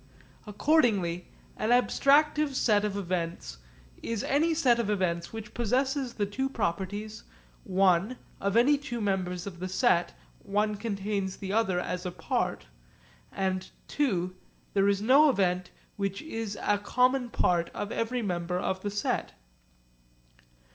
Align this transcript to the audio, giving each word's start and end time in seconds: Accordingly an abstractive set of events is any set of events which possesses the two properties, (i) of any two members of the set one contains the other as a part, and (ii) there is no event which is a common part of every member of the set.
Accordingly 0.47 1.27
an 1.57 1.69
abstractive 1.69 2.55
set 2.55 2.83
of 2.83 2.97
events 2.97 3.59
is 4.01 4.23
any 4.23 4.55
set 4.55 4.79
of 4.79 4.89
events 4.89 5.31
which 5.31 5.53
possesses 5.53 6.15
the 6.15 6.25
two 6.25 6.49
properties, 6.49 7.23
(i) 7.71 8.15
of 8.39 8.57
any 8.57 8.79
two 8.79 8.99
members 8.99 9.45
of 9.45 9.59
the 9.59 9.67
set 9.69 10.15
one 10.41 10.73
contains 10.75 11.37
the 11.37 11.53
other 11.53 11.79
as 11.79 12.03
a 12.03 12.09
part, 12.11 12.65
and 13.31 13.69
(ii) 13.99 14.31
there 14.73 14.87
is 14.89 15.03
no 15.03 15.29
event 15.29 15.69
which 15.97 16.23
is 16.23 16.57
a 16.63 16.79
common 16.79 17.29
part 17.29 17.69
of 17.75 17.91
every 17.91 18.23
member 18.23 18.57
of 18.57 18.81
the 18.81 18.89
set. 18.89 19.33